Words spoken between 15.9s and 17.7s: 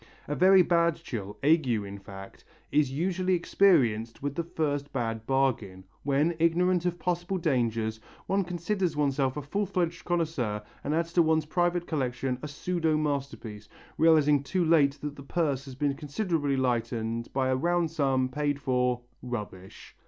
considerably lightened by a